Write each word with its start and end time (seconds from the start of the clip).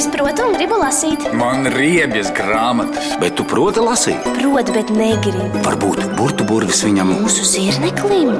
Es 0.00 0.06
protu 0.08 0.46
un 0.48 0.54
gribu 0.56 0.78
lasīt. 0.80 1.26
Man 1.36 1.66
riebjas 1.74 2.30
grāmatas. 2.32 3.10
Bet 3.20 3.34
tu 3.36 3.44
proti 3.44 3.82
lasīt? 3.84 4.22
Protu, 4.38 4.72
bet 4.72 4.88
negribu. 4.96 5.60
Varbūt 5.66 6.00
burbuļu 6.16 6.46
burvis 6.48 6.80
viņam. 6.86 7.10
Mūsu 7.18 7.44
zirneklim. 7.44 8.30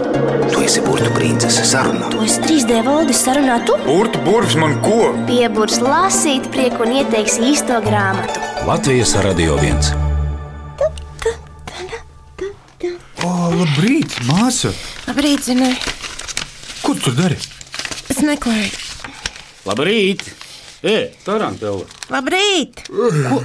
Tu 0.54 0.62
esi 0.64 0.80
princese 1.18 1.66
sarunā. 1.68 2.08
To 2.14 2.24
es 2.24 2.38
3D 2.46 2.80
valdis 2.88 3.20
sarunā 3.26 3.58
tu. 3.68 3.76
Burtu 3.84 4.24
burvis 4.24 4.56
man 4.56 4.78
ko? 4.80 5.12
Pieburs 5.28 5.82
lasīt 5.84 6.48
prieku 6.54 6.86
un 6.88 6.96
ieteiks 7.02 7.36
īsto 7.44 7.76
grāmatu. 7.84 8.40
Latvijas 8.64 9.12
radio 9.20 9.60
viens. 9.60 9.92
O, 13.20 13.36
labrīt, 13.52 14.16
māsa! 14.24 14.72
Labrīt, 15.04 15.44
zinē, 15.44 15.74
Ko 16.80 16.96
tu 16.96 17.12
dari? 17.12 17.36
es 18.08 18.24
meklēju. 18.24 18.72
Labrīt! 19.68 20.39
Ej, 20.80 21.10
Tarantela! 21.26 21.84
Labrīt! 22.08 22.86
Ko, 22.88 23.40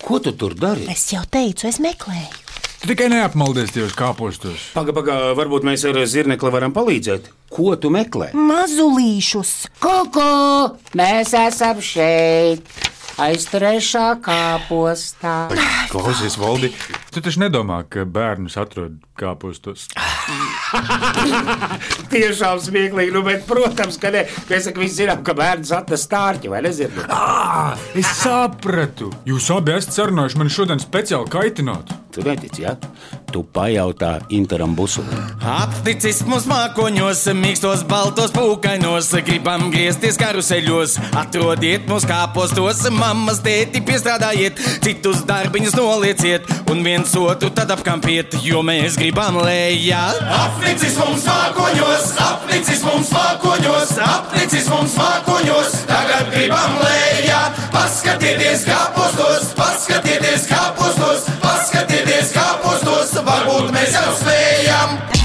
ko 0.00 0.18
tu 0.24 0.32
tur 0.40 0.54
dari? 0.56 0.86
Es 0.88 1.02
jau 1.12 1.20
teicu, 1.28 1.66
es 1.68 1.82
meklēju. 1.84 2.38
Tu 2.80 2.88
tikai 2.88 3.10
neapmaldies 3.12 3.74
tajos 3.74 3.92
kāpostos. 3.98 4.70
Pagaidi, 4.72 4.94
pagaidi, 4.96 5.34
varbūt 5.36 5.66
mēs 5.68 5.84
ar 5.84 5.98
zirnekli 6.08 6.52
varam 6.54 6.72
palīdzēt. 6.72 7.28
Ko 7.52 7.74
tu 7.76 7.90
meklē? 7.92 8.30
Mazulīšus. 8.32 9.52
Kuku, 9.82 10.28
mēs 10.96 11.34
esam 11.36 11.82
šeit, 11.84 12.64
aiz 13.20 13.44
trešā 13.52 14.06
kāpostā. 14.24 15.36
Klausies, 15.92 16.38
Valdi, 16.40 16.72
tu 17.12 17.20
taču 17.20 17.42
nedomā, 17.44 17.82
ka 17.90 18.06
bērnus 18.08 18.56
atrod 18.62 18.96
kāpostos. 19.18 19.90
Tiešām 22.12 22.60
smieklīgi, 22.62 23.14
nu, 23.14 23.22
bet, 23.26 23.44
protams, 23.48 23.98
ka 24.00 24.12
ne. 24.14 24.24
Mēs 24.48 24.68
taču 24.68 24.82
visi 24.82 25.02
zinām, 25.02 25.22
ka 25.26 25.36
bērns 25.38 25.72
atnes 25.76 26.04
stārķi, 26.08 26.52
vai 26.52 26.62
nezinu? 26.66 27.06
Ah, 27.12 27.78
es 27.98 28.10
sapratu! 28.22 29.12
Jūs 29.28 29.50
abi 29.54 29.76
esat 29.76 29.96
sarunājuši 30.00 30.42
mani 30.42 30.54
šodien 30.54 30.82
speciāli 30.82 31.32
kaitināt. 31.32 31.94
Tu 32.08 32.24
netici, 32.24 32.64
ja? 32.64 32.72
Tu 33.28 33.42
pajautā 33.54 34.14
Interam 34.32 34.72
Busulim. 34.74 35.18
Apticis 35.44 36.22
mums 36.26 36.46
mākoņos, 36.48 37.26
mīkstos, 37.36 37.84
baltos 37.88 38.32
pūkainos, 38.32 39.10
gribam 39.26 39.68
griezties 39.70 40.16
karuseļos. 40.18 40.96
Atrodiet 41.20 41.84
mūs 41.90 42.08
kāpostos, 42.08 42.80
mammas 42.96 43.42
tēti 43.44 43.84
piestrādājiet, 43.84 44.58
citus 44.84 45.20
darbiņus 45.28 45.76
nolieciet 45.76 46.48
un 46.70 46.82
viens 46.82 47.14
otru 47.16 47.48
tad 47.54 47.70
apkampiet, 47.72 48.34
jo 48.44 48.60
mēs 48.66 48.96
gribam 49.00 49.38
lejā. 49.40 50.00
Apticis 50.38 50.96
mums 51.00 51.24
mākoņos, 51.28 52.08
apticis 52.24 52.82
mums 52.84 53.12
mākoņos, 53.14 53.94
apticis 54.04 54.68
mums 54.72 54.96
mākoņos, 55.00 55.76
tagad 55.88 56.32
gribam 56.34 56.80
lejā. 56.84 57.42
Paskatieties 57.74 58.66
kāpostos, 58.68 59.52
paskatieties 59.58 60.48
kāpostos, 60.50 61.28
paskatieties 61.44 62.34
kāpostos, 62.36 63.16
varbūt 63.30 63.72
mēs 63.76 63.96
jau 63.96 64.10
spējam. 64.22 65.17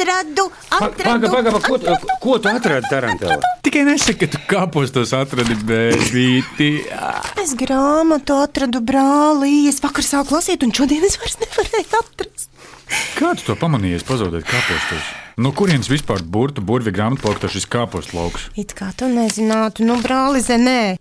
Atradu! 0.00 0.44
Atradu! 0.70 0.96
Pagaidi, 0.96 1.26
Atradu! 1.26 1.30
pagaidi, 1.30 1.60
ko, 1.68 1.78
tu- 1.78 2.18
ko 2.20 2.38
tu 2.38 2.48
atradi 2.48 2.86
Tarantela? 2.90 3.36
Tikai 3.62 3.84
nesaki, 3.84 4.18
ka 4.26 4.26
tu 4.32 4.38
kāpostos 4.48 5.12
atradi 5.16 5.54
bērnīti. 5.68 6.70
Es 7.42 7.52
grāmatu 7.58 8.38
atradu 8.40 8.80
brālī. 8.80 9.68
Es 9.68 9.80
vakar 9.84 10.04
sāku 10.06 10.38
lasīt, 10.38 10.64
un 10.64 10.72
šodien 10.72 11.04
es 11.04 11.18
vairs 11.20 11.36
nevarēju 11.44 12.00
atrast. 12.00 12.48
Kā 13.18 13.34
tu 13.38 13.44
to 13.46 13.54
pamanīji, 13.60 14.00
pazaudēt 14.08 14.48
kāpostos? 14.48 15.04
No 15.40 15.52
kurienes 15.56 15.88
vispār 15.88 16.20
burtu 16.26 16.60
burvi 16.64 16.90
grāmatu 16.92 17.22
plaukta 17.22 17.48
šis 17.48 17.68
kāpostu 17.70 18.16
lauks? 18.18 18.48
It 18.60 18.74
kā 18.76 18.90
tu 18.96 19.06
nezinātu, 19.08 19.84
nu, 19.86 20.00
brāli, 20.02 20.40
zenē. 20.44 20.96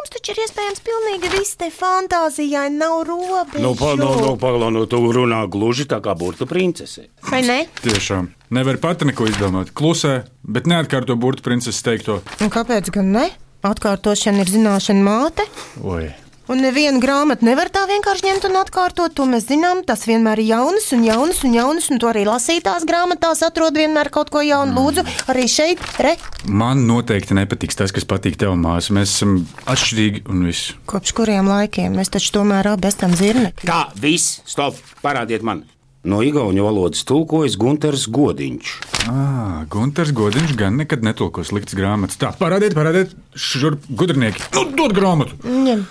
Mums 0.00 0.14
taču 0.14 0.32
ir 0.32 0.38
iespējams 0.46 0.78
pilnīgi 0.80 1.28
viss 1.34 1.58
te 1.60 1.66
fantāzijai, 1.68 2.70
nav 2.72 3.02
robežu. 3.04 3.60
Nu, 3.60 3.74
pa, 3.76 3.90
nu, 4.00 4.06
nu, 4.16 4.30
pagaidi, 4.40 4.70
nu, 4.72 4.84
tu 4.88 5.00
runā 5.12 5.42
gluži 5.52 5.84
tā 5.90 5.98
kā 6.00 6.14
burta 6.16 6.46
princese. 6.48 7.10
Vai 7.28 7.42
ne? 7.44 7.58
Tiešām. 7.84 8.30
Nevar 8.56 8.78
pat 8.80 9.04
neko 9.04 9.28
izdomāt. 9.28 9.74
Klusē, 9.76 10.14
bet 10.40 10.70
neatkārto 10.72 11.18
burtu 11.20 11.44
princeses 11.44 11.84
teikto. 11.84 12.22
Un 12.40 12.48
kāpēc 12.48 12.88
gan 12.96 13.12
ne? 13.12 13.26
Atkārtošana 13.60 14.40
ir 14.40 14.54
zināšana 14.54 15.04
māte. 15.04 15.44
Oi, 15.84 16.08
Un 16.50 16.58
nevienu 16.64 16.98
grāmatu 16.98 17.46
nevar 17.46 17.68
tā 17.70 17.84
vienkārši 17.86 18.26
ņemt 18.26 18.46
un 18.48 18.56
atkārtot. 18.58 19.12
To 19.14 19.22
mēs 19.30 19.44
zinām. 19.46 19.84
Tas 19.86 20.02
vienmēr 20.08 20.42
ir 20.42 20.48
jaunas 20.48 20.88
un 20.96 21.04
jaunas 21.06 21.38
un 21.46 21.54
jaunas, 21.54 21.86
un 21.94 22.00
to 22.02 22.08
arī 22.10 22.24
lasītās 22.26 22.82
grāmatās 22.88 23.44
atrod 23.46 23.78
vienmēr 23.78 24.10
kaut 24.10 24.32
ko 24.34 24.42
jaunu. 24.42 24.74
Lūdzu, 24.74 25.04
arī 25.30 25.46
šeit, 25.46 25.78
re, 26.02 26.16
man 26.50 26.82
noteikti 26.90 27.38
nepatiks 27.38 27.78
tas, 27.78 27.94
kas 27.94 28.08
patīk 28.08 28.40
tev, 28.40 28.56
māsa. 28.58 28.90
Mēs 28.96 29.14
esam 29.14 29.44
atšķirīgi 29.70 30.24
un 30.26 30.48
viss. 30.50 30.72
kopš 30.90 31.14
kuriem 31.20 31.46
laikiem 31.50 31.94
mēs 32.00 32.10
taču 32.10 32.40
tomēr 32.40 32.72
abi 32.74 32.90
esam 32.90 33.14
zirnekļi. 33.14 33.70
Tā, 33.70 33.84
viss, 34.02 34.40
stop, 34.50 34.80
parādiet 35.06 35.46
man. 35.46 35.62
No 36.00 36.22
igauņu 36.24 36.64
valodas 36.64 37.04
tulkojas 37.04 37.58
Gunters 37.60 38.06
Godiņš. 38.08 38.70
Ah, 39.12 39.66
Gunārs 39.68 40.14
Godiņš 40.16 40.54
gan 40.56 40.80
nekad 40.80 41.04
netulko 41.04 41.44
sliktas 41.44 41.76
grāmatas. 41.76 42.16
Tā, 42.16 42.32
parādiet, 42.40 42.72
parādiet, 42.72 43.12
šurp 43.36 43.84
gudrinieki. 43.92 44.48
Nu, 44.56 44.64
dod 44.78 44.96
grāmatu! 44.96 45.36
Ņem. 45.44 45.84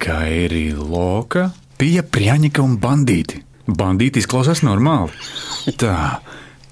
Kairi 0.00 0.70
Loka, 0.72 1.50
Pija 1.76 2.00
Prjaņika 2.02 2.62
un 2.64 2.78
Bandīti. 2.80 3.42
Bandīti 3.68 4.22
izklausās 4.22 4.62
normāli. 4.64 5.12
Tā, 5.80 6.20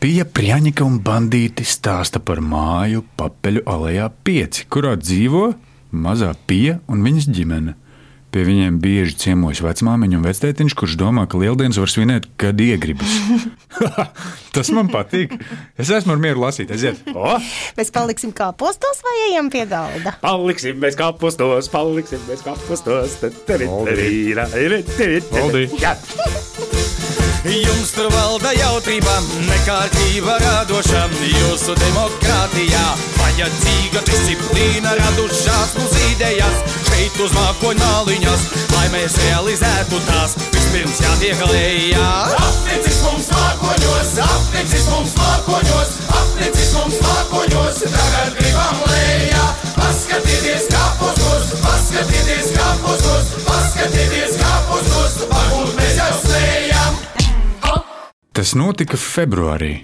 Pija 0.01 0.25
Prjaņika 0.25 0.87
un 0.87 0.97
Bandīti 1.05 1.67
stāsta 1.69 2.23
par 2.25 2.41
māju 2.41 3.05
papeļu 3.21 3.67
alejā 3.69 4.09
pieci, 4.25 4.65
kurā 4.73 4.95
dzīvo 4.97 5.43
mazā 5.93 6.33
Pija 6.49 6.79
un 6.89 7.05
viņas 7.05 7.29
ģimene. 7.37 7.77
Pie 8.29 8.43
viņiem 8.45 8.75
bieži 8.83 9.15
ciemojas 9.23 9.63
vecmāmiņa 9.65 10.19
un 10.19 10.25
vectētiņš, 10.27 10.75
kurš 10.77 10.97
domā, 11.01 11.23
ka 11.33 11.39
lieldienas 11.41 11.79
var 11.81 11.89
svinēt, 11.89 12.27
kad 12.41 12.61
iegribas. 12.61 13.09
Tas 14.53 14.69
man 14.75 14.91
patīk. 14.93 15.33
Es 15.81 15.89
esmu 15.95 16.19
mieru 16.21 16.43
lasīt, 16.45 16.69
aiziet. 16.75 17.01
O, 17.17 17.39
Mēs 17.79 17.93
paliksim 17.95 18.35
kā 18.37 18.51
postos 18.59 19.01
vai 19.07 19.17
ejam 19.31 19.49
pie 19.53 19.65
galda? 19.71 20.13
paliksim 20.21 20.77
mēs 20.83 20.99
kapustos, 20.99 21.71
paliksim 21.73 22.21
mēs 22.29 22.45
kapustos. 22.45 23.17
Valdi. 25.33 25.65
Jā, 25.81 25.97
Jums 27.47 27.93
tur 27.95 28.09
valda 28.11 28.51
jautrība, 28.51 29.13
nekārtība 29.47 30.35
radoša, 30.43 31.05
jūsu 31.23 31.77
demokrātijā. 31.79 32.83
Vajadzīga 33.15 34.03
disciplīna, 34.09 34.97
radušās 34.99 35.77
mums 35.79 35.95
idejas, 36.09 36.75
šeit 36.89 37.21
uz 37.23 37.31
mākoņu 37.37 37.79
māliņas, 37.85 38.49
lai 38.75 38.89
mēs 38.97 39.21
realizētu 39.23 40.03
tās. 40.09 40.35
Vispirms 40.51 40.99
jātiek 41.05 41.47
lejā. 41.53 42.11
Apnicis 42.43 42.99
mums 43.07 43.31
mākoņos, 43.31 44.13
apnicis 44.27 44.91
mums 44.91 45.15
mākoņos, 45.23 45.97
apnicis 46.19 46.75
mums 46.75 46.99
mākoņos, 46.99 47.18
Tas 58.49 58.55
notika 58.57 58.97
februārī. 58.97 59.75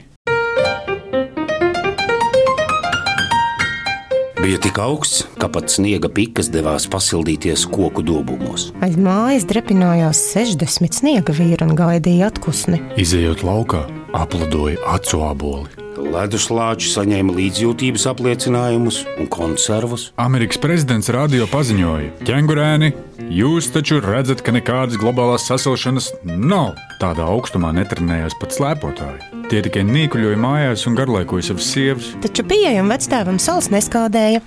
bija 4.41 4.61
tik 4.61 4.79
augsts, 4.81 5.27
ka 5.37 5.51
pat 5.53 5.69
sniega 5.69 6.09
pikas 6.09 6.49
devās 6.49 6.89
pasildīties 6.89 7.67
koku 7.69 8.01
dobumos. 8.01 8.71
Aiz 8.81 8.97
mājas 8.97 9.45
drepinājās 9.53 10.25
60 10.33 10.97
sniega 10.97 11.37
vīri 11.37 11.61
un 11.69 11.77
gaidīja 11.77 12.33
atpūsni. 12.33 12.81
Izejot 12.97 13.45
laukā, 13.45 13.85
aplidoja 14.17 14.81
acu 14.97 15.25
aboli. 15.29 15.84
Leduslāči 16.05 16.91
saņēma 16.93 17.33
līdzjūtības 17.35 18.05
apliecinājumus 18.11 19.01
un 19.17 19.29
konservus. 19.33 20.11
Amerikas 20.21 20.61
prezidents 20.61 21.09
radio 21.15 21.47
paziņoja, 21.51 22.11
ķēngurēni, 22.29 22.91
jūs 23.33 23.71
taču 23.75 24.01
redzat, 24.05 24.43
ka 24.45 24.53
nekādas 24.55 24.99
globālās 25.01 25.47
sasilšanas 25.49 26.11
nav. 26.25 26.75
Tādā 27.01 27.27
augstumā 27.33 27.73
netrenējās 27.77 28.37
pat 28.41 28.55
slēpotāji. 28.57 29.31
Tie 29.51 29.63
tikai 29.65 29.85
nīkuļoja 29.89 30.41
mājās 30.41 30.85
un 30.89 30.99
garlaikoja 30.99 31.49
savas 31.51 31.71
sievas. 31.73 32.13
Taču 32.25 32.45
pieejam 32.49 32.93
vectēvam 32.93 33.41
sals 33.43 33.71
neskādēja. 33.73 34.45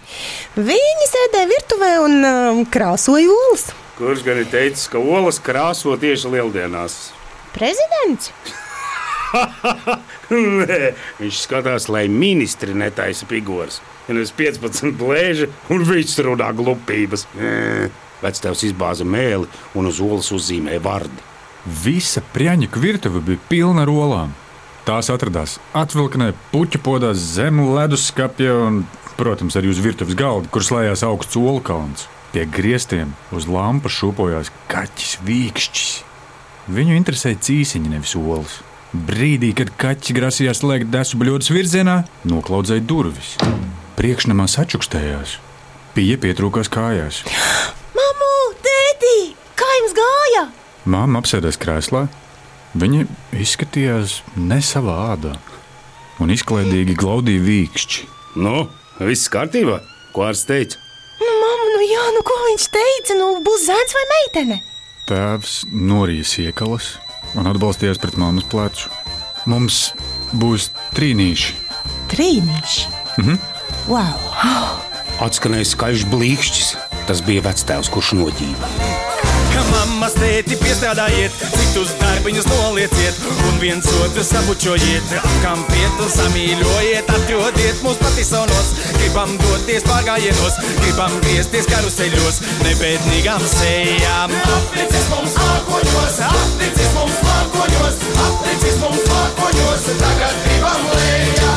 Viņi 0.58 1.10
sēdēja 1.14 1.52
virtuvē 1.54 1.92
un 2.06 2.16
um, 2.22 2.64
krāsoja 2.70 3.34
olas. 3.34 3.70
Kurš 3.98 4.22
gan 4.26 4.44
ir 4.44 4.50
teicis, 4.54 4.86
ka 4.94 5.02
olas 5.02 5.42
krāso 5.42 5.98
tieši 5.98 6.34
lieldienās? 6.38 6.98
Prezidents? 7.58 8.32
Nē, 10.68 10.80
viņš 11.20 11.44
skatās, 11.44 11.88
lai 11.92 12.08
ministri 12.12 12.76
netaisa 12.78 13.28
figūras. 13.30 13.80
Ir 14.08 14.20
15 14.40 14.96
blēži, 15.00 15.50
un 15.74 15.84
viņš 15.88 16.18
runā 16.28 16.52
glupības. 16.56 17.28
Vectēvs 18.24 18.64
izbāza 18.72 19.06
mēli 19.06 19.46
un 19.78 19.90
uz 19.90 20.02
olas 20.02 20.32
uzzīmēja 20.34 20.82
vārdu. 20.82 21.26
Visa 21.84 22.24
prieņķa 22.34 22.82
virtuve 22.82 23.22
bija 23.22 23.44
pilna 23.50 23.84
ar 23.86 23.92
olām. 23.92 24.36
Tās 24.88 25.12
atradās 25.12 25.58
atvilknē, 25.76 26.32
puķu 26.54 26.80
podās 26.80 27.20
zem 27.36 27.60
leduskapja 27.76 28.54
un 28.64 28.86
Protams, 29.18 29.56
arī 29.58 29.72
uz 29.74 29.80
virtuves 29.82 30.14
galda, 30.14 30.46
kur 30.54 30.62
slēdzās 30.62 31.02
augsts 31.08 31.40
olu 31.42 31.58
kalns. 31.66 32.06
Pie 32.36 32.44
griestiem 32.54 33.16
uz 33.34 33.48
lampas 33.50 33.96
šūpojās 33.98 34.52
kaķis 34.70 35.16
vīkšķis. 35.26 35.94
Viņu 36.70 36.94
interesēja 37.00 37.40
cīsiņi, 37.48 37.96
nevis 37.96 38.14
olas. 38.20 38.60
Brīdī, 39.06 39.52
kad 39.54 39.70
kaķis 39.78 40.16
grasījās 40.16 40.62
slēgt 40.64 40.90
desu 40.90 41.20
bļodas 41.22 41.52
virzienā, 41.54 41.98
noklaudzēja 42.26 42.86
durvis. 42.88 43.36
Priekšnamā 43.98 44.48
sačukstējās. 44.50 45.36
Pie 45.94 46.16
pietrūkās 46.22 46.70
kājās. 46.74 47.20
Mamu, 47.98 48.32
tēti, 48.66 49.14
kā 49.60 49.70
jums 49.80 49.96
gāja? 49.98 50.44
Māma 50.90 51.22
apsēdās 51.22 51.60
krēslā. 51.62 52.08
Viņa 52.78 53.06
izskatījās 53.38 54.22
ne 54.38 54.60
savā 54.66 54.98
ādā 55.14 55.36
un 56.24 56.34
izklaidīgi 56.34 56.98
glaudīja 56.98 57.44
vīkšķi. 57.46 58.06
Nu, 58.42 58.68
viss 59.02 59.30
kārtībā? 59.34 59.82
Ko 60.16 60.26
ārsts 60.30 60.50
teica? 60.50 60.82
Nu, 61.22 61.34
mamma, 61.44 61.74
nu 61.76 61.84
jā, 61.86 62.06
nu 62.16 62.24
ko 62.26 62.38
viņš 62.48 62.70
teica? 62.74 63.18
Nu, 63.20 63.34
būs 63.46 63.68
zēns 63.70 63.98
vai 63.98 64.06
meitene? 64.14 64.62
Tēvs 65.10 65.60
norija 65.72 66.26
iekalas 66.48 66.96
un 67.36 67.50
atbalstījās 67.52 68.00
pret 68.02 68.18
mammas 68.20 68.48
plecu. 68.52 68.92
Mums 69.48 69.92
būs 70.38 70.70
trīnīši. 70.96 71.56
Trīnīši. 72.14 72.88
Mhm. 73.18 73.42
Wow! 73.88 74.80
Atskanēja 75.24 75.72
skaļš 75.74 76.08
blīkšķis. 76.12 76.72
Tas 77.08 77.24
bija 77.26 77.46
vectēvs, 77.48 77.92
kurš 77.92 78.16
noģība. 78.20 79.07
Mammas 79.72 80.16
tēti 80.18 80.58
piestrādājiet, 80.62 81.36
citus 81.54 81.92
darbiņus 82.02 82.48
nolieciet, 82.50 83.20
un 83.50 83.60
viens 83.62 83.88
otru 84.02 84.24
sabučojiet, 84.26 85.14
apkampiet 85.20 86.02
un 86.04 86.12
samīļojiet, 86.14 87.12
atrodiet 87.18 87.84
mūs 87.86 88.00
patisonos, 88.02 88.74
gribam 88.98 89.36
doties 89.44 89.86
pārgājienos, 89.88 90.60
gribam 90.82 91.16
griezties 91.26 91.70
karuseļos, 91.72 92.42
nebēdīgām 92.66 93.48
sejām. 93.54 94.36
Aplicis 94.58 95.10
mums 95.14 95.38
mākoņos, 95.42 96.20
aplicis 96.32 96.94
mums 96.98 97.24
mākoņos, 97.30 98.04
aplicis 98.28 98.84
mums 98.84 99.10
mākoņos, 99.14 99.90
tagad 100.04 100.44
gribam 100.46 100.92
lejā, 100.94 101.56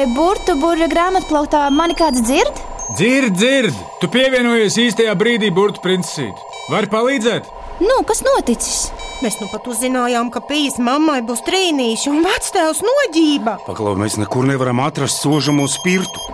Vai 0.00 0.06
burbuļu 0.16 0.86
grāmatplauktā 0.88 1.66
mani 1.76 1.92
kāds 1.92 2.22
dzird? 2.24 2.56
Dzird, 2.96 3.34
dzird! 3.36 3.80
Tu 4.00 4.08
pievienojies 4.08 4.78
īstajā 4.80 5.12
brīdī, 5.12 5.50
burbuļu 5.52 5.82
princesīt. 5.84 6.38
Vari 6.72 6.88
palīdzēt? 6.88 7.50
Nu, 7.84 7.98
kas 8.08 8.22
noticis? 8.24 8.78
Mēs 9.20 9.36
nu 9.42 9.50
pat 9.52 9.68
uzzinājām, 9.68 10.30
ka 10.32 10.40
pīs 10.48 10.78
mammai 10.80 11.18
būs 11.28 11.42
trīnīši 11.44 12.08
un 12.14 12.24
vectēvs 12.24 12.80
noģība. 12.86 13.58
Paklau, 13.66 13.92
mēs 14.00 14.16
nekur 14.16 14.48
nevaram 14.48 14.80
atrast 14.86 15.20
sožamo 15.20 15.68
spirtu. 15.68 16.24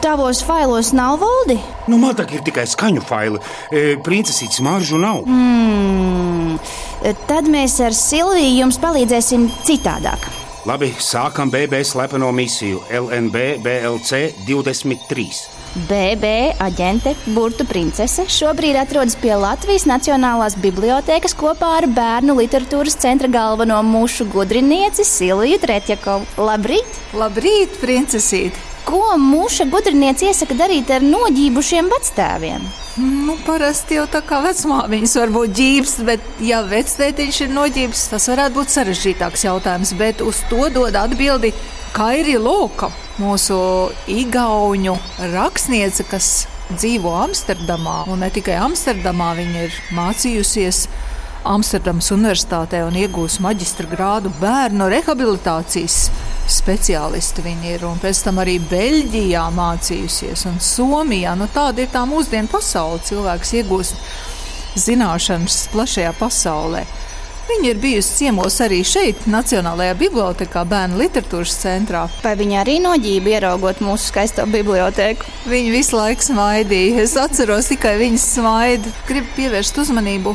Tavos 0.00 0.40
failos 0.48 0.94
nav 0.96 1.18
valdi? 1.20 1.58
Nu, 1.92 2.00
man 2.00 2.16
tā 2.16 2.24
ir 2.32 2.48
tikai 2.48 2.64
skaņu 2.64 3.04
faili. 3.04 3.44
E, 3.68 3.84
Princesītes 4.08 4.64
maržu 4.64 4.96
nav. 5.04 5.28
Mm. 5.28 6.56
Tad 7.28 7.52
mēs 7.52 7.76
ar 7.84 7.92
Silviju 7.92 8.56
jums 8.62 8.80
palīdzēsim 8.80 9.50
citādāk. 9.68 10.30
Labi, 10.66 10.88
sākam 10.98 11.46
BB 11.46 11.78
slepeno 11.86 12.32
misiju 12.34 12.80
LNB 12.90 13.42
BLC 13.62 14.18
23. 14.48 15.26
BB 15.86 16.32
aģente 16.58 17.12
Burtu 17.36 17.62
princese 17.70 18.24
šobrīd 18.26 18.74
atrodas 18.80 19.14
pie 19.22 19.36
Latvijas 19.38 19.86
Nacionālās 19.86 20.58
bibliotēkas 20.58 21.38
kopā 21.38 21.70
ar 21.78 21.86
bērnu 21.86 22.34
literatūras 22.40 22.98
centra 22.98 23.30
galveno 23.30 23.78
mušu 23.86 24.26
gudrinieci 24.34 25.06
Silviju 25.06 25.62
Tretjakovu. 25.62 26.26
Labrīt! 26.50 26.98
Labrīt, 27.14 27.78
princesīt! 27.78 28.58
Ko 28.86 29.16
muša 29.18 29.64
gudrinieci 29.66 30.28
iesaka 30.30 30.54
darīt 30.54 30.90
ar 30.94 31.02
noģībušiem 31.02 31.88
vectēviem? 31.90 32.66
Nu, 33.02 33.34
parasti 33.42 33.96
jau 33.98 34.04
tā 34.06 34.20
kā 34.22 34.38
vecmāmiņas 34.44 35.14
var 35.18 35.32
būt 35.34 35.56
ģības, 35.58 35.94
bet, 36.06 36.28
ja 36.46 36.60
vectētiņš 36.70 37.40
ir 37.42 37.50
noģības, 37.56 38.04
tas 38.12 38.28
varētu 38.30 38.54
būt 38.60 38.70
sarežģītāks 38.76 39.42
jautājums. 39.48 39.92
Bet 39.98 40.22
uz 40.22 40.38
to 40.52 40.68
dod 40.70 40.94
atbildi 40.94 41.50
Kairi 41.96 42.36
Loka, 42.38 42.92
mūsu 43.18 43.58
igauņu 44.06 44.94
rakstniece, 45.34 46.06
kas 46.06 46.30
dzīvo 46.70 47.10
Amsterdamā. 47.24 48.04
Un 48.06 48.22
ne 48.22 48.30
tikai 48.30 48.54
Amsterdamā, 48.68 49.32
viņa 49.40 49.66
ir 49.66 49.82
mācījusies 49.98 50.84
Amsterdamas 51.46 52.14
Universitātē 52.14 52.86
un 52.86 53.02
iegūst 53.02 53.42
maģistra 53.42 53.90
grādu 53.90 54.30
bērnu 54.38 54.88
rehabilitācijas 54.94 55.98
speciālisti 56.50 57.44
viņi 57.44 57.72
ir. 57.74 57.86
Un 57.88 58.00
pēc 58.02 58.22
tam 58.26 58.40
arī 58.42 58.58
Beļģijā 58.70 59.46
mācījusies 59.56 60.46
un 60.50 60.60
Somijā. 60.62 61.34
Nu, 61.38 61.48
tāda 61.52 61.84
ir 61.84 61.90
tā 61.92 62.04
mūsdienu 62.08 62.50
pasaule. 62.52 63.02
Cilvēks 63.06 63.52
iegūst 63.60 63.98
zināšanas 64.86 65.66
plašajā 65.72 66.14
pasaulē. 66.20 66.86
Viņa 67.46 67.68
ir 67.70 67.78
bijusi 67.78 68.16
ciemos 68.18 68.56
arī 68.64 68.80
šeit, 68.82 69.20
Nacionālajā 69.30 69.94
bibliotekā, 70.00 70.64
Bērnu 70.66 70.98
literatūras 70.98 71.54
centrā. 71.60 72.02
Vai 72.24 72.32
viņa 72.40 72.58
arī 72.64 72.80
noģība 72.82 73.36
ieraugot 73.36 73.78
mūsu 73.86 74.10
skaisto 74.10 74.42
biblioteku? 74.50 75.30
Viņa 75.46 75.70
visu 75.70 75.94
laiku 75.94 76.26
smaidīja. 76.26 77.04
Es 77.04 77.14
atceros 77.22 77.70
tikai 77.70 77.94
viņas 78.02 78.26
smaidu. 78.34 78.90
Gribu 79.06 79.30
pievērst 79.38 79.78
uzmanību 79.84 80.34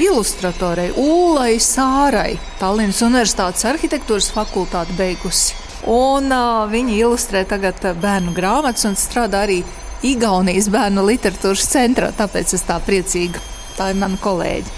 ilustratorei 0.00 0.92
Ulai 0.96 1.56
Sārai, 1.60 2.38
Tallinas 2.60 3.02
Universitātes 3.04 3.66
arhitektūras 3.68 4.30
fakultāti 4.32 4.96
beigusi. 4.96 5.58
Un, 5.90 6.30
uh, 6.30 6.64
viņa 6.70 6.94
ilustrē 6.94 7.42
tagad 7.48 7.82
bērnu 8.00 8.34
grāmatas 8.36 8.86
un 8.88 8.96
strādā 8.96 9.42
arī 9.48 9.62
Igaunijas 10.02 10.68
bērnu 10.72 11.04
literatūras 11.06 11.66
centrā. 11.70 12.12
Tāpēc 12.16 12.54
es 12.56 12.64
tā 12.66 12.78
priecīga. 12.82 13.42
Tā 13.76 13.92
ir 13.92 13.98
mana 14.00 14.18
kolēģe. 14.22 14.70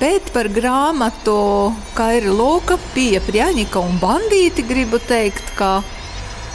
Bet 0.00 0.30
par 0.32 0.48
grāmatu 0.48 1.36
Kairi 1.94 2.32
Lūka, 2.32 2.78
Pija 2.94 3.20
Prjaņika 3.20 3.82
un 3.84 3.98
Bandīti 4.00 4.64
gribu 4.64 4.96
teikt, 4.96 5.50
ka 5.58 5.82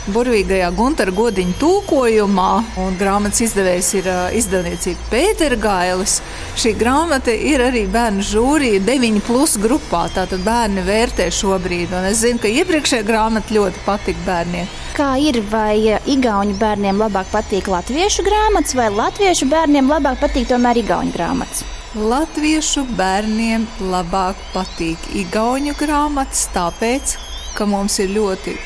burvīgajā 0.08 0.70
Gunter 0.76 1.10
godiņa 1.14 1.56
tūkojumā, 1.60 2.50
un 2.80 2.96
grāmatas 3.00 3.42
izdevējs 3.44 3.90
ir 4.00 4.08
uh, 4.10 4.20
izdevniecība 4.36 5.08
Pētera 5.12 5.58
Gailis. 5.60 6.18
Šī 6.60 6.72
grāmata 6.80 7.34
ir 7.34 7.62
arī 7.64 7.84
bērnu 7.90 8.24
žūrija 8.24 8.80
9 8.86 9.20
plus 9.26 9.56
grupā, 9.60 10.06
tātad 10.14 10.44
bērni 10.46 10.84
vērtē 10.86 11.28
šobrīd, 11.34 11.92
un 11.96 12.08
es 12.10 12.22
zinu, 12.24 12.40
ka 12.42 12.50
iepriekšējā 12.50 13.06
grāmata 13.06 13.56
ļoti 13.56 13.84
patika 13.86 14.24
bērniem. 14.26 14.70
Kā 14.96 15.12
ir, 15.22 15.40
vai 15.52 15.98
igauņu 16.10 16.56
bērniem 16.60 16.98
labāk 17.00 17.28
patīk 17.32 17.68
latviešu 17.70 18.24
grāmatas, 18.26 18.74
vai 18.78 18.88
latviešu 18.94 19.48
bērniem 19.52 19.92
labāk 19.92 20.18
patīk 20.24 20.48
tomēr 20.50 20.82
igauņu 20.82 21.14
grāmatas? 21.14 21.62
Latviešu 21.90 22.84
bērniem 22.94 23.64
labāk 23.90 24.38
patīk 24.54 25.08
igauņu 25.24 25.74
grāmatas, 25.78 26.44
tāpēc, 26.54 27.16
ka 27.60 27.68
mums 27.68 27.98
ir 28.00 28.14
ļoti 28.14 28.56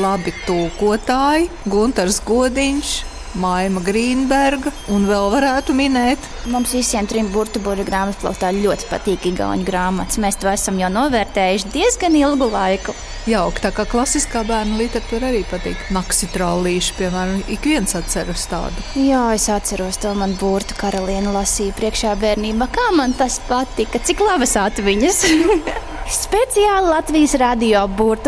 labi 0.00 0.32
tūkotāji, 0.46 1.50
Gunārs 1.68 2.22
Godiņš, 2.24 2.92
Maima 3.38 3.82
Grīnberga 3.84 4.72
un 4.94 5.04
vēl 5.06 5.26
varētu 5.34 5.74
minēt. 5.76 6.22
Mums 6.48 6.72
visiem 6.72 7.06
trim 7.06 7.28
burbuļu 7.34 7.84
grāmatplauktā 7.84 8.54
ļoti 8.56 8.88
patīk 8.88 9.26
igauņu 9.34 9.66
grāmatas. 9.68 10.16
Mēs 10.22 10.40
to 10.40 10.48
esam 10.48 10.80
jau 10.80 10.88
novērtējuši 10.94 11.72
diezgan 11.74 12.16
ilgu 12.16 12.48
laiku. 12.54 12.94
Jauki, 13.28 13.60
tā 13.66 13.72
kā 13.76 13.84
klasiskā 13.84 14.40
bērnu 14.48 14.78
literatūra 14.80 15.28
arī 15.28 15.42
patīk. 15.50 15.82
Naksi 15.92 16.30
trālīši, 16.32 16.94
piemēram, 16.96 17.42
ik 17.52 17.68
viens 17.68 17.92
atceras 17.98 18.46
tādu. 18.48 18.86
Jā, 18.96 19.26
es 19.36 19.50
atceros 19.52 20.00
to 20.00 20.14
man 20.16 20.32
burtu 20.40 20.78
karalieni 20.80 21.36
lasīju 21.36 21.76
priekšā 21.76 22.16
bērnībā. 22.24 22.70
Kā 22.72 22.88
man 22.96 23.12
tas 23.18 23.42
patika, 23.50 24.00
cik 24.00 24.24
labas 24.24 24.56
atmiņas! 24.64 25.22
Speciāli 26.08 26.88
Latvijas 26.88 27.34
radio 27.36 27.82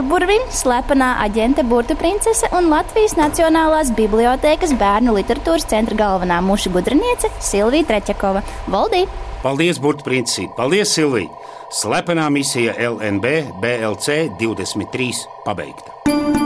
burvim, 0.05 0.43
slepenā 0.53 1.15
aģente 1.25 1.65
burbuļu 1.65 1.97
princese 1.97 2.51
un 2.59 2.69
Latvijas 2.69 3.15
Nacionālās 3.17 3.95
bibliotēkas 3.97 4.77
bērnu 4.83 5.17
literatūras 5.17 5.65
centra 5.73 5.97
galvenā 6.03 6.43
muša 6.45 6.75
gudriniece 6.77 7.33
Silvija 7.41 7.89
Treķakova. 7.89 8.45
Valdī! 8.69 9.07
Paldies, 9.41 9.79
Burbuļs 9.81 10.05
Princesīt! 10.05 10.51
Paldies, 10.53 10.91
Silvija! 10.93 11.31
Slepenā 11.73 12.27
misija 12.35 12.75
LNB 12.77 13.31
BLC 13.63 14.27
23 14.37 15.23
pabeigta. 15.47 15.95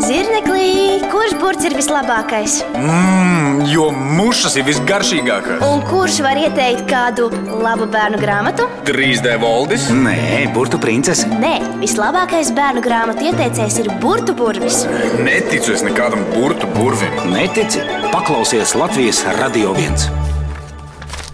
Zirneklī, 0.05 1.01
kurš 1.11 1.33
burts 1.41 1.67
ir 1.67 1.75
vislabākais? 1.75 2.61
Mmm, 2.77 3.65
jo 3.73 3.89
mušas 3.95 4.55
ir 4.61 4.67
visgaršīgākās. 4.69 5.65
Un 5.67 5.83
kurš 5.89 6.21
var 6.23 6.39
ieteikt 6.39 6.85
kādu 6.91 7.31
labu 7.65 7.89
bērnu 7.91 8.21
grāmatu? 8.23 8.69
3D 8.87 9.33
valdis? 9.43 9.89
Nē, 9.91 10.53
burtu 10.55 10.79
princese. 10.83 11.27
Nē, 11.43 11.57
vislabākais 11.83 12.53
bērnu 12.55 12.85
grāmatu 12.85 13.27
ieteicējs 13.31 13.81
ir 13.83 13.91
burtu 14.05 14.37
burvis. 14.39 14.85
Neticu 15.19 15.75
es 15.75 15.83
nekādam 15.87 16.23
burtu 16.37 16.71
burvim. 16.77 17.17
Netici? 17.33 17.83
Paklausies 18.15 18.77
Latvijas 18.79 19.25
radio 19.41 19.75
viens. 19.75 20.07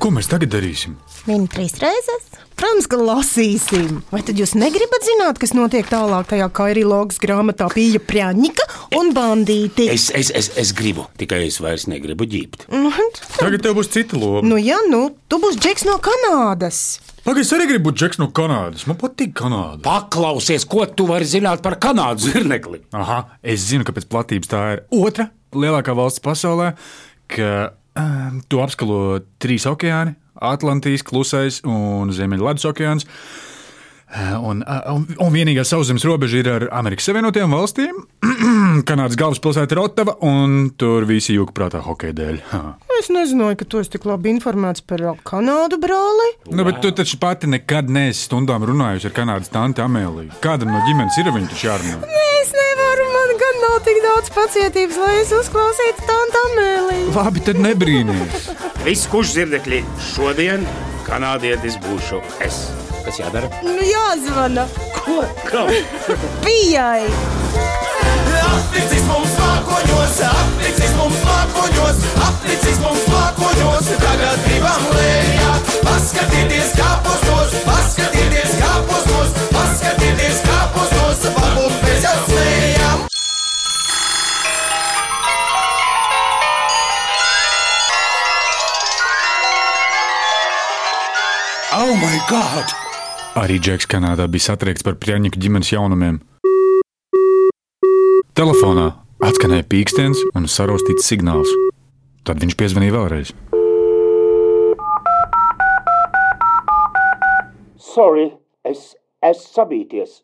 Ko 0.01 0.09
mēs 0.17 0.31
tagad 0.33 0.49
darīsim? 0.55 0.95
Min 1.29 1.43
trīs 1.53 1.75
reizes. 1.77 2.31
Protams, 2.57 2.87
ka 2.89 2.97
lasīsim. 3.01 3.99
Vai 4.09 4.23
tad 4.25 4.39
jūs 4.41 4.55
negribat 4.57 5.05
zināt, 5.05 5.39
kas 5.41 5.53
notiek 5.57 5.85
tālāk 5.89 6.29
tajā 6.31 6.47
kairilogas 6.57 7.21
grāmatā 7.21 7.67
Pīja 7.73 8.01
Prāņika 8.05 8.65
un 8.97 9.13
bandīti? 9.17 9.91
Es, 9.93 10.07
es, 10.17 10.31
es, 10.37 10.51
es 10.61 10.73
gribu, 10.77 11.05
tikai 11.21 11.43
es 11.47 11.61
vairs 11.61 11.85
negribu 11.89 12.25
ģīpt. 12.29 12.65
Nu, 12.73 12.93
Tagad 13.37 13.65
tev 13.65 13.77
būs 13.77 13.93
cita 13.93 14.17
loma. 14.21 14.41
nu, 14.49 14.57
ja, 14.61 14.79
nu, 14.89 15.03
tu 15.29 15.41
būsi 15.41 15.61
Džeks 15.61 15.85
no 15.89 15.99
Kanādas. 16.05 16.81
Pagaid, 17.25 17.45
es 17.45 17.53
arī 17.57 17.69
gribu 17.75 17.91
būt 17.91 18.01
Džeks 18.01 18.21
no 18.21 18.31
Kanādas. 18.37 18.87
Man 18.89 18.97
patīk 19.01 19.35
Kanāda. 19.41 19.83
Paklausies, 19.85 20.65
ko 20.69 20.85
tu 20.89 21.09
vari 21.13 21.29
zināt 21.29 21.61
par 21.65 21.77
Kanādas 21.81 22.29
zirnekli. 22.29 22.81
Aha, 22.97 23.23
es 23.45 23.69
zinu, 23.69 23.85
ka 23.89 23.97
pēc 23.97 24.09
platības 24.09 24.53
tā 24.53 24.65
ir 24.79 24.85
otra 24.97 25.29
lielākā 25.57 25.93
valsts 25.97 26.25
pasaulē, 26.25 26.73
ka 27.31 27.53
um, 27.99 28.41
to 28.49 28.63
apskalo 28.65 29.21
trīs 29.43 29.67
okeāni- 29.71 30.17
Atlantijas, 30.53 31.05
Klusais 31.05 31.61
un 31.69 32.13
Ziemeļvidus 32.15 32.69
okeāns. 32.71 33.07
Eh, 34.11 34.35
Un, 34.43 34.65
un, 34.67 35.05
un 35.23 35.31
vienīgā 35.31 35.63
sauszemes 35.63 36.03
robeža 36.03 36.41
ir 36.41 36.49
ar 36.51 36.65
Amerikas 36.81 37.07
Savienotajām 37.07 37.53
valstīm. 37.55 38.01
Kanādas 38.89 39.15
galvaspilsēta 39.21 39.77
ir 39.77 39.81
Otava, 39.85 40.17
un 40.27 40.73
tur 40.75 41.07
visi 41.07 41.37
jūka 41.37 41.55
prātā 41.55 41.83
hokeja 41.85 42.17
dēļ. 42.19 42.41
Ha. 42.51 42.63
Es 42.99 43.07
nezināju, 43.15 43.61
ka 43.61 43.69
tu 43.71 43.79
esi 43.79 43.95
tik 43.95 44.09
labi 44.11 44.33
informēts 44.35 44.83
par 44.83 45.05
Kanādu, 45.23 45.79
brāli. 45.79 46.27
Nu, 46.51 46.67
bet 46.67 46.83
tu 46.83 46.91
taču 46.91 47.21
pati 47.23 47.47
nekad 47.53 47.93
neesi 47.93 48.27
stundām 48.27 48.67
runājusi 48.67 49.13
ar 49.13 49.15
Kanādas 49.15 49.53
tanti 49.55 49.85
Amēliju. 49.87 50.35
Kādam 50.43 50.75
no 50.75 50.83
ģimenes 50.89 51.21
ir 51.23 51.31
viņa 51.31 51.53
taču 51.55 51.71
jārunā? 51.71 52.01
Gan 52.03 52.40
nav 53.81 53.87
tik 53.87 54.03
daudz 54.05 54.31
pacietības, 54.35 54.97
lai 55.01 55.15
es 55.23 55.31
uzklausītu 55.33 56.05
tādu 56.05 56.41
amēliju. 56.51 57.13
Labi, 57.15 57.41
tad 57.41 57.61
nebrīnīties. 57.65 58.49
Viss 58.85 59.09
kuģis 59.09 59.33
zirnekļi 59.39 59.81
šodien 60.11 60.67
kanādietis 61.07 61.79
būšu 61.81 62.21
es. 62.45 62.69
Kas 63.05 63.21
jādara? 63.23 63.49
Nu, 63.65 63.81
jāzvana 63.81 64.67
Ko? 65.01 65.23
Kam? 65.49 65.73
Pijai. 66.45 67.09
Apnicis 68.51 69.07
mums 69.09 69.33
mākoņos, 69.41 70.21
apnicis 70.29 70.70
Arī 93.51 93.59
Džeks 93.67 93.89
Kanādā 93.91 94.29
bija 94.31 94.45
satriekts 94.45 94.85
par 94.87 94.95
Prjaņika 95.03 95.41
ģimenes 95.43 95.73
jaunumiem. 95.73 96.21
Telefonā 98.39 98.85
atskanēja 99.27 99.65
pīkstiens 99.73 100.21
un 100.39 100.47
saraustīts 100.47 101.09
signāls. 101.11 101.51
Tad 102.23 102.39
viņš 102.45 102.55
piezvanīja 102.61 102.95
vēlreiz. 102.95 103.33
Sorry, 107.89 108.29
es 108.63 108.93
esmu 109.19 109.51
sabīties. 109.57 110.15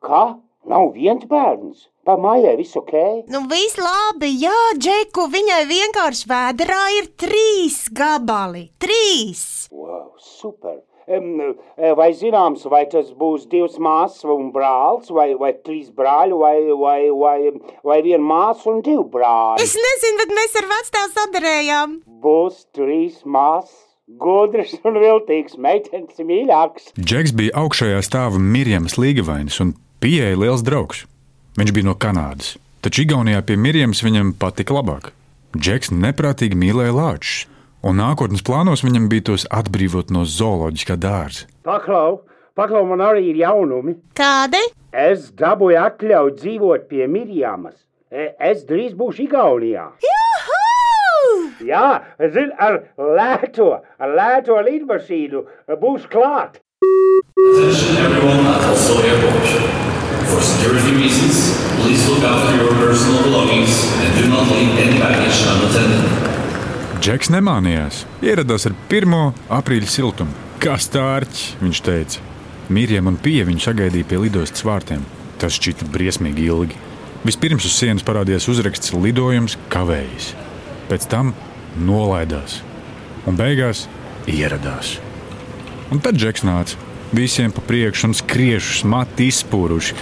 Kā? 0.00 0.22
Nav 0.64 0.94
viens 0.96 1.28
bērns. 1.28 1.84
Pa 2.08 2.16
mājai 2.16 2.56
viss 2.62 2.80
ok? 2.80 2.96
Nu, 3.28 3.44
viss 3.52 3.76
labi, 3.76 4.32
jā, 4.40 4.56
Džeku, 4.80 5.28
viņai 5.36 5.60
vienkārši 5.68 6.32
vēdā 6.32 6.80
ir 6.96 7.12
trīs 7.26 7.82
gabali. 7.92 8.70
Trīs! 8.80 9.68
Wow, 9.68 10.14
super! 10.16 10.80
Um, 11.04 11.54
vai 11.98 12.10
zināms, 12.16 12.62
vai 12.72 12.86
tas 12.88 13.10
būs 13.18 13.44
divas 13.52 13.76
māsas 13.76 14.24
un 14.24 14.48
brālis, 14.54 15.10
vai, 15.12 15.34
vai 15.36 15.52
trīs 15.52 15.90
brāļi, 15.92 16.36
vai, 16.40 16.54
vai, 16.80 17.00
vai, 17.12 17.38
vai 17.84 17.98
viena 18.06 18.24
māsa 18.24 18.70
un 18.72 18.80
divi 18.84 19.04
brāļi? 19.12 19.60
Es 19.60 19.74
nezinu, 19.76 20.20
bet 20.22 20.32
mēs 20.38 20.56
ar 20.62 20.70
vecstāvu 20.72 21.12
sadarējām. 21.18 21.98
Būs 22.24 22.64
trīs 22.72 23.20
māsas, 23.28 23.76
gudras 24.08 24.72
un 24.80 24.96
viltīgas 25.02 25.58
meitenes 25.60 26.24
mīļākas. 26.24 26.94
Džeks 26.96 27.36
bija 27.36 27.56
augšējā 27.64 28.00
stāva 28.04 28.40
Mirjams 28.40 28.96
Līgavainis 28.96 29.60
un 29.60 29.76
pieeja 30.00 30.40
liels 30.40 30.64
draugs. 30.64 31.04
Viņš 31.60 31.76
bija 31.76 31.86
no 31.86 31.98
Kanādas, 32.00 32.56
taču 32.80 33.04
Igaunijā 33.04 33.44
pie 33.44 33.60
Mirjams 33.60 34.00
viņam 34.04 34.32
patika 34.40 34.80
labāk. 34.80 35.12
Džeks 35.54 35.92
neprātīgi 35.94 36.56
mīlēja 36.58 36.96
lāčus, 36.96 37.44
un 37.84 37.98
nākotnes 38.00 38.42
plānos 38.46 38.82
viņam 38.84 39.08
bija 39.12 39.26
tos 39.30 39.44
atbrīvot 39.52 40.10
no 40.14 40.24
zooloģiskā 40.24 40.96
dārza. 41.00 41.46
Paklau, 41.66 42.22
paklau, 42.56 42.84
man 42.88 43.02
arī 43.04 43.28
ir 43.32 43.40
jaunumi. 43.44 43.98
Kādi? 44.16 44.60
Es 44.94 45.30
dabūju 45.36 45.80
atļauju 45.82 46.36
dzīvot 46.40 46.88
pie 46.90 47.08
Mirjāmas. 47.10 47.76
E, 48.14 48.30
Es 48.38 48.62
drīz 48.68 48.94
būšu 48.94 49.26
Igaunijā. 49.28 49.88
Juhu! 50.04 50.60
Jā, 51.66 51.86
zin, 52.34 52.52
ar 52.62 52.80
lēto, 52.98 53.70
ar 53.98 54.12
lēto 54.18 54.58
lidmašīnu 54.66 55.42
būs 55.80 56.06
klāt. 56.12 56.60
Attention 56.84 57.96
everyone 58.04 58.46
at 58.46 58.64
Oslo 58.70 59.00
Airport. 59.02 59.48
For 60.30 60.40
security 60.40 60.94
reasons, 60.96 61.56
please 61.80 62.06
look 62.08 62.22
after 62.24 62.56
your 62.56 62.72
personal 62.80 63.22
belongings 63.24 63.74
and 64.02 64.14
do 64.20 64.28
not 64.28 64.48
leave 64.52 64.78
any 64.78 64.98
baggage 65.00 65.42
unattended. 65.48 66.33
Džeks 67.04 67.28
nemānījās. 67.28 67.98
Ieradās 68.24 68.64
ar 68.64 68.72
1. 68.88 69.14
aprīļa 69.52 69.88
siltumu. 69.92 70.32
Kā 70.56 70.78
stārķis, 70.80 71.42
viņš 71.60 71.80
teica. 71.84 72.22
Mīriem 72.72 73.10
un 73.10 73.18
pie 73.20 73.42
viņa 73.44 73.60
sagaidīja 73.60 74.06
pie 74.08 74.20
lidostas 74.22 74.64
vārtiem. 74.64 75.02
Tas 75.36 75.52
šķita 75.58 75.84
briesmīgi 75.92 76.46
ilgi. 76.48 76.78
Vispirms 77.28 77.66
uz 77.68 77.74
sienas 77.76 78.06
parādījās 78.08 78.46
uzraksts 78.48 78.94
lidojums 78.96 79.58
kavējas. 79.74 80.30
Pēc 80.88 81.04
tam 81.12 81.34
nolaidās 81.76 82.62
un 83.28 83.36
beigās 83.36 83.84
ieradās. 84.24 84.94
Un 85.92 86.00
tad 86.00 86.16
Džeks 86.16 86.46
nāca. 86.48 86.80
Visiem 87.12 87.52
pa 87.52 87.66
priekšu 87.68 88.08
un 88.08 88.16
skriešus, 88.16 88.80
mati 88.88 89.28
izspūruši. 89.28 90.00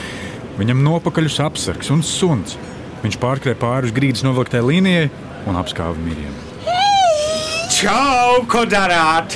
Viņam 0.63 0.87
nopakaļus 0.87 1.43
apsargs 1.49 1.91
un 1.91 2.07
suns. 2.07 2.55
Viņš 3.03 3.19
pārkrēja 3.27 3.59
pāri 3.59 3.91
uz 3.91 3.99
grīdas 3.99 4.23
novilktai 4.23 4.63
līnijai 4.71 5.11
un 5.51 5.59
apskāva 5.59 5.99
mīļiem. 5.99 6.52
Čau, 7.83 8.45
ko 8.47 8.61
darāt? 8.63 9.35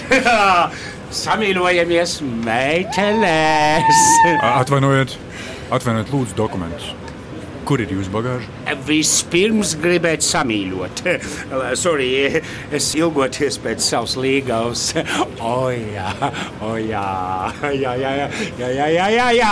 Samīļojamies 1.22 2.12
meitenēs! 2.44 4.02
Atvainojiet, 4.38 5.16
atvainojiet, 5.74 6.12
lūdzu, 6.14 6.36
dokumentus. 6.38 6.92
Kur 7.66 7.80
ir 7.82 7.90
jūsu 7.90 8.12
bagāža? 8.14 8.74
Vispirms 8.86 9.72
gribētu 9.82 10.22
samīļot. 10.22 11.00
Sorry, 11.82 12.10
es 12.70 12.92
ilgoties 12.94 13.58
pēc 13.62 13.82
savas 13.82 14.14
līgavas. 14.20 14.92
O, 15.46 15.68
jā, 15.70 16.10
o, 16.64 16.72
jā, 16.80 17.02
jā, 17.76 17.92
jā, 18.00 18.10
jā, 18.18 18.28
jā, 18.58 18.86
jā, 18.90 19.06
jā, 19.14 19.26
jā. 19.36 19.50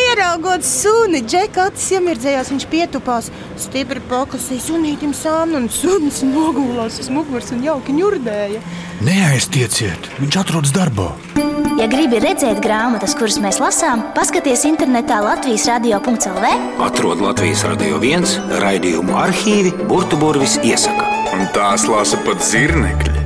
Ieraugot 0.00 0.64
suni, 0.64 1.20
Džeka 1.26 1.66
acis 1.70 1.90
iemirdzējās, 1.98 2.52
viņš 2.54 2.66
pietupās, 2.72 3.30
stipri 3.60 4.00
pakasīja 4.08 4.64
sunītim 4.68 5.12
sānu 5.16 5.60
un 5.60 5.68
sunis 5.72 6.22
nogulās 6.24 7.00
uz 7.02 7.10
muguras 7.12 7.52
un 7.56 7.66
jauki 7.66 7.96
ņurdēja. 7.98 8.62
Neaiztieciet, 9.04 10.08
viņš 10.22 10.40
atrodas 10.40 10.72
darbā. 10.76 11.10
Ja 11.76 11.84
gribi 11.92 12.16
redzēt 12.22 12.62
grāmatas, 12.64 13.12
kuras 13.18 13.36
mēs 13.42 13.58
lasām, 13.60 14.06
paskaties 14.16 14.62
internetā 14.64 15.18
Latvijas 15.20 15.66
radio.cl. 15.68 16.46
Atrod 16.80 17.20
Latvijas 17.20 17.45
radio 17.46 18.00
viens 18.02 18.32
raidījumu 18.58 19.14
arhīvi 19.22 19.70
Burbuļsaktas 19.86 20.56
iesaka. 20.66 21.04
Un 21.36 21.44
tās 21.54 21.84
lasa 21.86 22.18
pat 22.26 22.42
zirnekļi. 22.42 23.22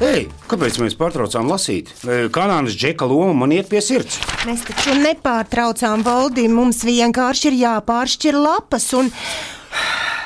Ei, 0.00 0.22
kāpēc 0.48 0.78
mēs 0.80 0.96
pārtraucām 0.96 1.50
lasīt? 1.52 1.90
Kanādas 2.32 2.72
džeka 2.78 3.04
loma 3.04 3.34
man 3.42 3.52
iet 3.52 3.68
pie 3.68 3.82
sirds. 3.84 4.16
Mēs 4.48 4.64
taču 4.64 4.96
nepārtraucām 4.96 6.00
valdi, 6.06 6.46
mums 6.48 6.80
vienkārši 6.88 7.50
ir 7.50 7.58
jāpāršķir 7.66 8.40
lapas 8.40 8.88
un 8.96 9.12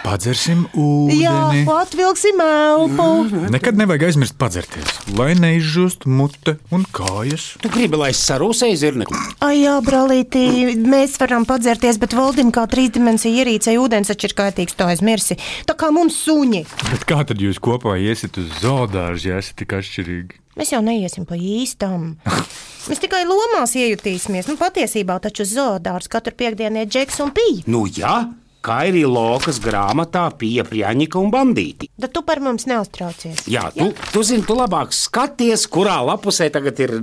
Padzersim 0.05 0.65
jā, 0.73 0.81
ūdeni. 0.81 1.65
atvilksim 1.73 2.41
elpu. 2.45 3.07
Nekad 3.53 3.79
nevajag 3.81 4.07
aizmirst 4.09 4.37
padzerties, 4.41 4.95
lai 5.19 5.35
neizžūst 5.39 6.07
mute 6.09 6.57
un 6.75 6.87
kājas. 6.95 7.51
Tu 7.63 7.71
gribi, 7.73 7.99
lai 8.01 8.11
es 8.15 8.23
sarūsēju 8.29 8.79
zirnekli? 8.81 9.21
Ai, 9.45 9.61
jā, 9.65 9.77
brālīti, 9.85 10.77
mēs 10.79 11.19
varam 11.21 11.47
padzerties, 11.49 12.01
bet 12.01 12.17
valdim 12.17 12.53
kā 12.55 12.67
trīsdimensija 12.71 13.45
ierīcei 13.45 13.77
ūdens 13.81 14.13
taču 14.13 14.31
ir 14.31 14.37
kaitīgs, 14.39 14.79
to 14.79 14.89
aizmirsi. 14.89 15.39
Tā 15.69 15.77
kā 15.79 15.93
mums 15.95 16.19
suņi. 16.25 16.65
Bet 16.93 17.07
kā 17.09 17.23
tad 17.29 17.43
jūs 17.43 17.61
kopā 17.63 17.99
iesiet 18.01 18.41
uz 18.41 18.51
zoodārzu, 18.63 19.33
ja 19.33 19.43
esat 19.43 19.59
tik 19.61 19.77
atšķirīgi? 19.79 20.45
Mēs 20.59 20.73
jau 20.75 20.81
neiesim 20.83 21.23
pa 21.29 21.37
īstam. 21.39 22.17
Mēs 22.89 23.03
tikai 23.03 23.23
lomās 23.29 23.77
iejutīsimies. 23.79 24.49
Nu, 24.51 24.57
patiesībā 24.59 25.21
taču 25.23 25.47
zoodārs 25.47 26.11
katru 26.11 26.35
piekdienu 26.39 26.83
ir 26.83 26.91
džeks 26.91 27.21
un 27.23 27.31
pīja. 27.37 27.67
Nu, 27.71 27.85
jā, 27.87 28.25
kā 28.27 28.48
ir 28.67 29.09
Lokas 29.09 29.61
grāmatā 29.63 30.29
Pija 30.39 30.65
Prjaņika 30.65 31.19
un 31.19 31.31
Bandīti. 31.33 31.89
Tad 32.01 32.13
tu 32.13 32.23
par 32.23 32.41
mums 32.41 32.67
neuztraucies. 32.67 33.47
Jā, 33.49 33.71
tu, 33.75 33.93
tu 34.13 34.23
zini, 34.23 34.45
tu 34.47 34.57
labāk 34.59 34.93
skaties, 34.93 35.67
kurā 35.71 36.01
lapusē 36.05 36.51
tagad 36.53 36.79
ir 36.81 36.99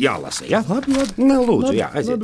jālasa. 0.00 0.46
Jā, 0.48 0.62
labi, 0.68 0.94
labi. 0.96 1.12
Ne, 1.18 1.40
lūdzu, 1.42 1.74
jā, 1.76 1.90
aiziet. 1.94 2.22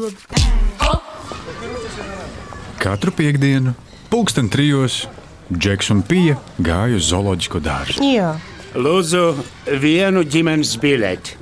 Katru 2.81 3.13
piekdienu, 3.13 3.75
pulksten 4.09 4.49
trijos, 4.49 5.07
Džeks 5.51 5.91
un 5.91 6.05
Pija 6.07 6.39
gāja 6.63 6.97
uz 6.97 7.11
zooloģisko 7.11 7.61
dārzu. 7.61 7.99
Jā, 8.07 8.37
Lūdzu, 8.71 9.35
vienu 9.83 10.23
ģimenes 10.23 10.77
biļeti. 10.79 11.35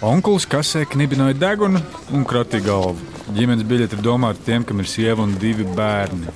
Onkulis 0.00 0.46
kasē 0.48 0.86
knibināja 0.88 1.36
degunu 1.36 1.82
un 2.16 2.24
kratīja 2.24 2.64
galvu. 2.70 3.04
Ģimenes 3.36 3.66
biļete 3.68 3.98
ir 3.98 4.04
domāta 4.06 4.40
tiem, 4.46 4.64
kam 4.64 4.80
ir 4.80 4.88
sieva 4.88 5.20
un 5.26 5.34
divi 5.36 5.66
bērni. 5.76 6.32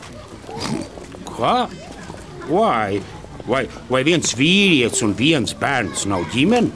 Kā? 1.28 1.56
Vai, 2.48 3.00
vai, 3.48 3.64
vai 3.90 4.02
viens 4.06 4.34
vīrietis 4.38 5.04
un 5.06 5.14
viens 5.18 5.54
bērns 5.58 6.04
nav 6.10 6.26
ģimene? 6.34 6.70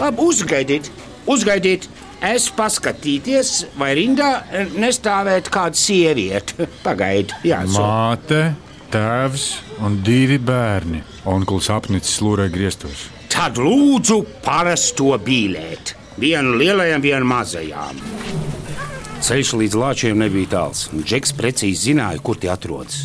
Labi, 0.00 0.24
uzgaidiet, 0.24 0.90
uzgaidiet. 1.30 1.88
Es 2.22 2.44
paskatīties, 2.54 3.48
vai 3.74 3.96
rindā 3.98 4.28
eh, 4.54 4.68
nestāvēt 4.78 5.48
kāda 5.50 5.78
sieviete. 5.78 6.68
Pagaidiet, 6.86 7.34
jā, 7.46 7.64
so. 7.66 7.82
Māte, 7.82 8.42
tēvs 8.94 9.48
un 9.82 9.98
divi 10.06 10.38
bērni. 10.38 11.02
Onkulis 11.30 11.70
apnicis 11.74 12.20
lūrē 12.22 12.46
griestos. 12.54 13.08
Tad 13.32 13.58
lūdzu 13.58 14.20
parasto 14.44 15.10
bīlēt. 15.18 15.96
Vienu 16.22 16.58
lielajam, 16.60 17.02
vienu 17.02 17.26
mazajām. 17.30 18.02
Ceļš 19.22 19.52
līdz 19.60 19.76
lāčiem 19.78 20.18
nebija 20.18 20.50
tāls. 20.56 20.88
un 20.92 21.04
Džeks 21.06 21.32
precīzi 21.38 21.92
zināja, 21.92 22.18
kur 22.26 22.38
tie 22.42 22.50
atrodas. 22.50 23.04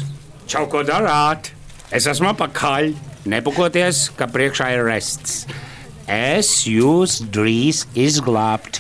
Čau, 0.50 0.66
ko 0.72 0.82
darāt? 0.88 1.52
Es 1.94 2.08
esmu 2.10 2.32
apakaļ. 2.34 2.94
Nepakoties, 3.28 4.08
ka 4.18 4.26
priekšā 4.32 4.72
ir 4.78 4.86
rests. 4.88 5.44
Es 6.08 6.64
jūs 6.66 7.20
drīz 7.36 7.84
izglābt. 8.00 8.80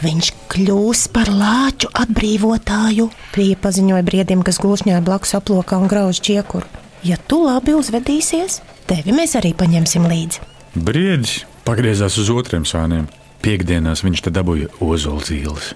viņš 0.00 0.28
kļūs 0.48 1.08
par 1.12 1.28
lāču 1.28 1.90
atbrīvotāju. 1.92 3.10
Pie 3.34 3.56
paziņoja 3.60 4.04
briedim, 4.06 4.44
kas 4.46 4.60
glušņāja 4.62 5.02
blakus 5.04 5.34
aplokā 5.36 5.76
un 5.82 5.90
grauž 5.90 6.22
čiekuru. 6.22 6.64
Ja 7.04 7.16
tu 7.18 7.42
labi 7.44 7.74
uzvedīsies, 7.74 8.60
tevi 8.86 9.12
mēs 9.12 9.34
arī 9.36 9.52
paņemsim 9.56 10.06
līdzi. 10.06 10.40
Briedis 10.76 11.44
pagriezās 11.66 12.16
uz 12.22 12.30
otriem 12.30 12.64
sāniem. 12.64 13.08
Piektdienās 13.42 14.04
viņš 14.06 14.22
te 14.28 14.30
dabūja 14.30 14.70
ozola 14.80 15.24
zīles. 15.26 15.74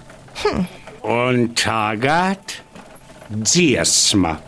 Un 1.05 1.51
tagad 1.53 2.55
dziesma. 3.29 4.39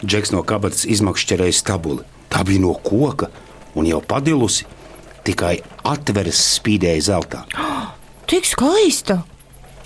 Džeks 0.00 0.32
no 0.32 0.40
kabatas 0.46 0.86
izmakšķerēja 0.88 1.56
stabuli. 1.58 2.04
Tā 2.32 2.40
bija 2.48 2.62
no 2.64 2.72
koka 2.80 3.28
un 3.76 3.88
jau 3.88 4.00
padilusi, 4.00 4.64
tikai 5.28 5.58
atveres 5.84 6.40
spīdēja 6.56 7.04
zeltā. 7.10 7.42
Tik 8.30 8.48
skaista! 8.48 9.20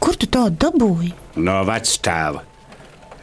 Kur 0.01 0.17
tu 0.17 0.31
tādu 0.31 0.57
dabūji? 0.63 1.11
No 1.43 1.59
vectēva. 1.69 2.45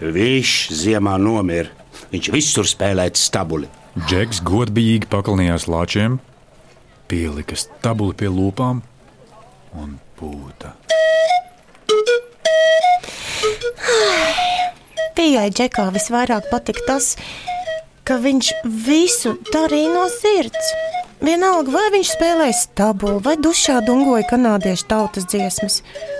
Viņš 0.04 0.52
ziemā 0.78 1.16
nomira. 1.22 1.72
Viņš 2.12 2.30
visur 2.36 2.68
spēlēja 2.70 3.16
stabuli. 3.18 3.72
Džeks 3.98 4.44
godīgi 4.46 5.10
pakalnījās 5.10 5.66
lāčiem, 5.72 6.20
pielika 7.10 7.58
stabuli 7.58 8.14
pie 8.20 8.30
lūpām 8.30 8.84
un 9.82 9.98
pūta. 10.20 10.76
Pieejai 15.18 15.50
džekā 15.52 15.88
visvairāk 15.96 16.50
patika 16.52 16.86
tas, 16.88 17.14
ka 18.08 18.20
viņš 18.24 18.52
visu 18.88 19.36
darīja 19.54 19.94
no 19.96 20.06
sirds. 20.12 20.72
Vienalga, 21.18 21.74
vai 21.74 21.88
viņš 21.96 22.12
spēlēja 22.14 22.56
stabulu 22.60 23.22
vai 23.26 23.34
dušā 23.42 23.80
dungoja 23.88 24.28
kanādiešu 24.30 24.86
tautas 24.92 25.26
dziesmas. 25.32 25.80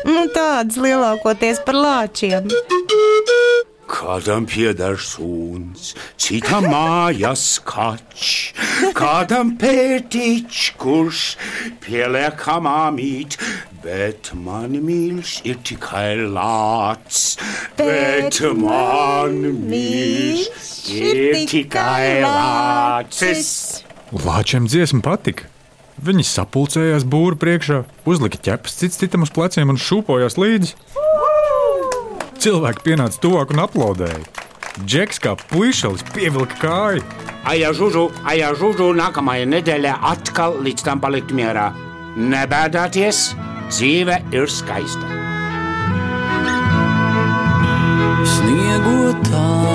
Nu, 0.10 0.26
tādas 0.34 0.80
lielākoties 0.82 1.62
par 1.68 1.78
lāčiem. 1.78 2.50
Kādam 3.88 4.44
pieder 4.50 4.98
suns, 5.00 5.94
citam 6.20 6.68
mājas 6.68 7.46
kaķis, 7.64 8.92
kādam 8.98 9.54
pētiķis, 9.62 10.66
kurš 10.82 11.22
pieliekamā 11.86 12.92
mīt, 12.98 13.40
bet 13.84 14.34
man 14.36 14.76
mīļš 14.84 15.38
ir 15.48 15.62
tikai 15.72 16.20
lācis. 16.28 17.38
Bet 17.80 18.42
man 18.60 19.40
mīļš 19.72 20.72
ir 21.00 21.42
tikai 21.48 22.24
lācis. 22.28 23.54
Lāčiem 24.12 24.68
dziesma 24.68 25.04
patika. 25.08 25.48
Viņi 25.98 26.28
sapulcējās 26.30 27.08
būru 27.10 27.40
priekšā, 27.42 27.82
uzlika 28.06 28.38
ķepas 28.38 28.76
cits 28.84 29.00
citam 29.02 29.24
uz 29.26 29.32
pleciem 29.34 29.72
un 29.74 29.80
šūpojās 29.82 30.38
līdzi. 30.38 30.76
Cilvēki 32.48 32.80
pienāca 32.86 33.20
tuvāk 33.20 33.50
un 33.52 33.60
aplaudēja. 33.60 34.22
Džeks 34.88 35.18
kā 35.20 35.34
puišalis 35.50 36.06
pievilka 36.16 36.56
kāju. 36.62 37.02
Aija 37.52 37.74
žužu, 37.76 38.06
aija 38.24 38.54
žužu, 38.56 38.94
nākamajā 38.96 39.50
nedēļā 39.52 39.98
atkal 40.14 40.56
līdz 40.64 40.86
tam 40.88 41.04
palikt 41.04 41.36
mierā. 41.36 41.74
Nebēdāties, 42.16 43.34
dzīve 43.68 44.22
ir 44.32 44.48
skaista. 44.48 45.12
Sniegotā 48.38 49.67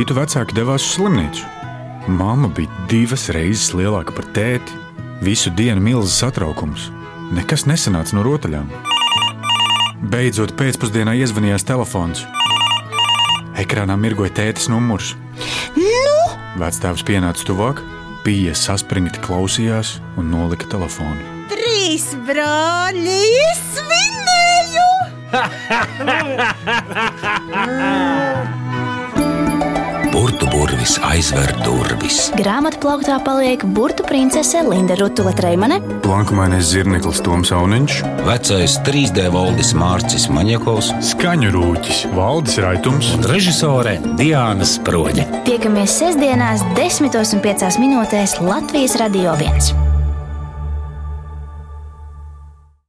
rītu 0.00 0.14
vecāki 0.16 0.54
devās 0.56 0.80
uz 0.80 0.94
slimnīcu. 0.96 1.42
Mama 2.08 2.48
bija 2.56 2.72
divas 2.88 3.26
reizes 3.36 3.74
lielāka 3.76 4.14
par 4.16 4.24
tēti. 4.32 4.72
Visu 5.20 5.50
dienu 5.52 5.82
milzīgs 5.84 6.22
satraukums. 6.22 6.86
Nekas 7.36 7.66
nesanāca 7.68 8.16
no 8.16 8.22
rotaļām. 8.24 8.70
Beidzot, 10.08 10.54
pēcpusdienā 10.56 11.12
iezvanījās 11.20 11.68
telefons. 11.68 12.24
Ekrānā 13.60 13.98
mirgoja 14.00 14.32
tētis 14.38 14.70
numurs. 14.72 15.12
Nu, 15.76 16.16
Vectēvs 16.62 17.04
pienāca 17.04 17.44
tuvāk, 17.44 17.84
pija 18.24 18.56
saspringti 18.56 19.20
klausījās 19.20 19.98
un 20.16 20.32
nolika 20.32 20.64
telefonu. 20.72 21.20
trīs 21.52 22.08
brāļi 22.24 23.20
svinēju! 23.68 24.88
Burtu 30.40 30.56
burvis 30.56 30.94
aizver 31.04 31.50
durvis. 31.60 32.30
Grāmatā 32.32 32.78
plauktā 32.80 33.18
paliek 33.20 33.60
burtu 33.76 34.06
princese 34.08 34.62
Linda 34.64 34.96
Rutula 34.96 35.34
Treimane, 35.36 35.76
Plankumainais 36.00 36.64
zirneklis 36.70 37.20
Toms 37.20 37.52
Auniņš, 37.52 37.98
Vecais 38.24 38.78
3D 38.86 39.26
valdis 39.34 39.74
Mārcis 39.76 40.30
Maņakovs 40.32 40.94
skaņu 41.10 41.52
rūķis 41.58 42.00
Valdis 42.16 42.56
Raitums. 42.64 43.12
un 43.18 43.28
režisore 43.28 43.98
Diana 44.16 44.64
Sproģe. 44.64 45.28
tiekamies 45.44 46.00
sestdienās, 46.00 46.64
10,5 46.72 47.76
minūtēs 47.76 48.40
Latvijas 48.40 48.96
Radio 48.96 49.36
1. 49.36 49.89